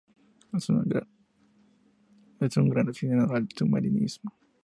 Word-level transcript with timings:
Es 2.41 2.57
un 2.57 2.69
gran 2.69 2.89
aficionado 2.89 3.35
al 3.35 3.47
submarinismo. 3.55 4.33